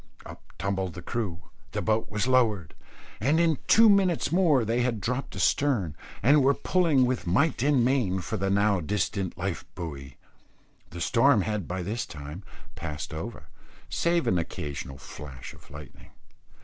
[0.25, 1.43] Up tumbled the crew,
[1.73, 2.73] the boat was lowered,
[3.19, 7.85] and in two minutes more they had dropped astern, and were pulling with might and
[7.85, 10.17] main for the now distant life buoy.
[10.89, 12.41] The storm had by this time
[12.73, 13.47] passed over,
[13.89, 16.09] save an occasional flash of lightning.